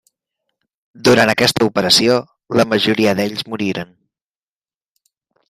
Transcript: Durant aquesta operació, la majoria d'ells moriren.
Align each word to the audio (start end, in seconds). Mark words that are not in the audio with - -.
Durant 1.09 1.31
aquesta 1.33 1.67
operació, 1.71 2.15
la 2.61 2.67
majoria 2.73 3.15
d'ells 3.21 3.45
moriren. 3.53 3.95